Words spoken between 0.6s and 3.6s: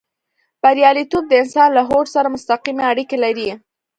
برياليتوب د انسان له هوډ سره مستقيمې اړيکې لري.